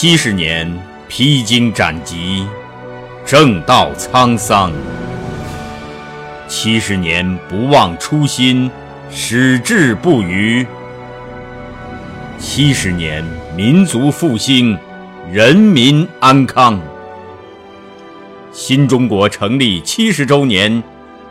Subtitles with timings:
[0.00, 0.72] 七十年
[1.08, 2.46] 披荆斩棘，
[3.26, 4.70] 正道沧桑；
[6.46, 8.70] 七十年不忘初心，
[9.10, 10.64] 矢志不渝；
[12.38, 13.24] 七十年
[13.56, 14.78] 民族复兴，
[15.32, 16.80] 人民安康。
[18.52, 20.80] 新中国成立七十周年，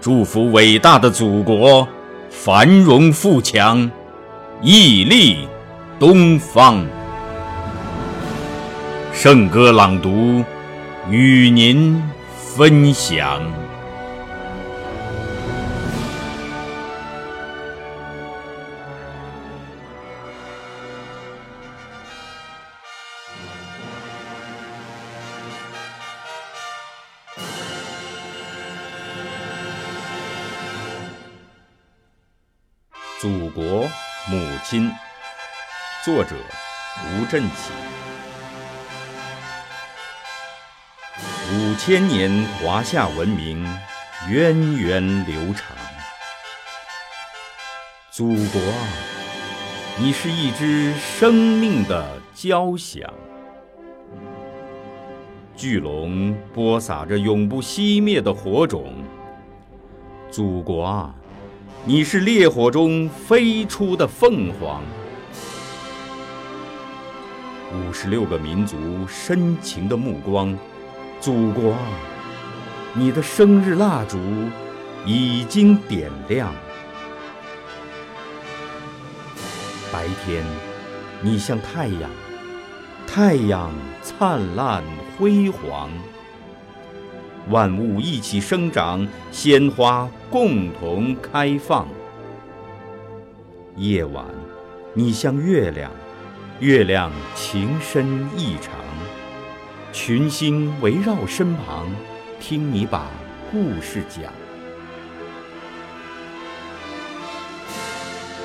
[0.00, 1.86] 祝福伟大的祖国
[2.30, 3.88] 繁荣富强，
[4.60, 5.46] 屹立
[6.00, 6.84] 东方。
[9.18, 10.44] 圣歌朗读，
[11.08, 12.02] 与您
[12.54, 13.40] 分享。
[33.18, 33.88] 祖国
[34.28, 34.92] 母亲，
[36.04, 36.36] 作者
[37.08, 37.72] 吴振起。
[41.48, 43.64] 五千年华夏文明
[44.28, 45.76] 源远流长，
[48.10, 48.88] 祖国啊，
[49.96, 53.08] 你是一支生命的交响，
[55.54, 58.94] 巨龙播撒着永不熄灭的火种。
[60.28, 61.14] 祖国啊，
[61.84, 64.82] 你是烈火中飞出的凤凰。
[67.72, 70.58] 五十六个民族深情的目光。
[71.20, 71.74] 祖国，
[72.94, 74.18] 你的生日蜡烛
[75.04, 76.54] 已经点亮。
[79.92, 80.44] 白天，
[81.22, 82.10] 你像太阳，
[83.06, 84.84] 太阳灿烂
[85.18, 85.90] 辉煌，
[87.48, 91.88] 万物一起生长，鲜花共同开放。
[93.76, 94.24] 夜晚，
[94.94, 95.90] 你像月亮，
[96.60, 98.72] 月亮情深意长。
[99.92, 101.88] 群星围绕身旁，
[102.38, 103.06] 听你把
[103.50, 104.32] 故事讲。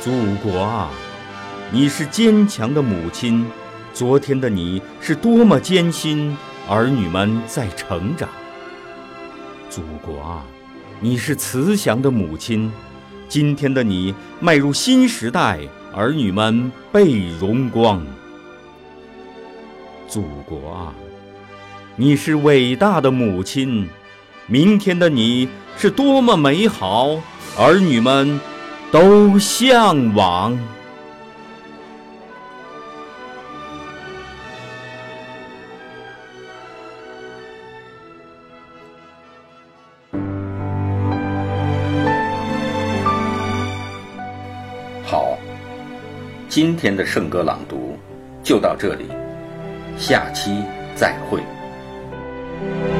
[0.00, 0.90] 祖国啊，
[1.72, 3.44] 你是坚强的母亲。
[3.92, 6.36] 昨天的你是多么艰辛，
[6.68, 8.28] 儿女们在成长。
[9.68, 10.44] 祖国啊，
[11.00, 12.70] 你是慈祥的母亲。
[13.28, 15.60] 今天的你迈入新时代，
[15.92, 18.04] 儿女们倍荣光。
[20.08, 20.94] 祖国啊！
[21.96, 23.86] 你是伟大的母亲，
[24.46, 25.46] 明天的你
[25.76, 27.20] 是多么美好，
[27.58, 28.40] 儿女们
[28.90, 30.58] 都向往。
[45.04, 45.36] 好，
[46.48, 47.98] 今天的圣歌朗读
[48.42, 49.04] 就到这里，
[49.98, 50.62] 下期
[50.94, 51.40] 再会。
[52.60, 52.99] Bye.